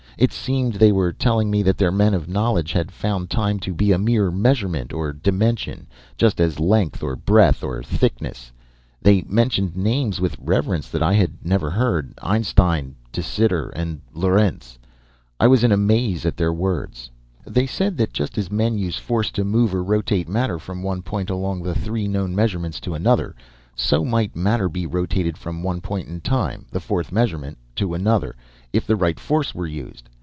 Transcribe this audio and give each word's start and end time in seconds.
It 0.17 0.33
seemed 0.33 0.73
they 0.73 0.91
were 0.91 1.11
telling 1.11 1.49
that 1.63 1.79
their 1.79 1.91
men 1.91 2.13
of 2.13 2.27
knowledge 2.29 2.73
had 2.73 2.91
found 2.91 3.31
time 3.31 3.57
to 3.61 3.73
be 3.73 3.91
a 3.91 3.97
mere 3.97 4.29
measurement, 4.29 4.93
or 4.93 5.13
dimension, 5.13 5.87
just 6.15 6.39
as 6.39 6.59
length 6.59 7.01
or 7.01 7.15
breadth 7.15 7.63
or 7.63 7.81
thickness. 7.81 8.51
They 9.01 9.23
mentioned 9.23 9.75
names 9.75 10.21
with 10.21 10.37
reverence 10.39 10.89
that 10.89 11.01
I 11.01 11.13
had 11.13 11.43
never 11.43 11.71
heard 11.71 12.13
Einstein 12.21 12.83
and 12.83 12.95
De 13.11 13.23
Sitter 13.23 13.69
and 13.69 14.01
Lorentz. 14.13 14.77
I 15.39 15.47
was 15.47 15.63
in 15.63 15.71
a 15.71 15.77
maze 15.77 16.23
at 16.23 16.37
their 16.37 16.53
words. 16.53 17.09
"They 17.47 17.65
said 17.65 17.97
that 17.97 18.13
just 18.13 18.37
as 18.37 18.51
men 18.51 18.77
use 18.77 18.97
force 18.97 19.31
to 19.31 19.43
move 19.43 19.73
or 19.73 19.81
rotate 19.81 20.29
matter 20.29 20.59
from 20.59 20.83
one 20.83 21.01
point 21.01 21.31
along 21.31 21.63
the 21.63 21.73
three 21.73 22.07
known 22.07 22.35
measurements 22.35 22.79
to 22.81 22.93
another, 22.93 23.33
so 23.75 24.05
might 24.05 24.35
matter 24.35 24.69
be 24.69 24.85
rotated 24.85 25.35
from 25.37 25.63
one 25.63 25.81
point 25.81 26.09
in 26.09 26.19
time, 26.21 26.65
the 26.69 26.81
fourth 26.81 27.11
measurement, 27.11 27.57
to 27.73 27.93
another, 27.95 28.35
if 28.73 28.85
the 28.85 28.95
right 28.97 29.19
force 29.19 29.55
were 29.55 29.65
used. 29.67 30.07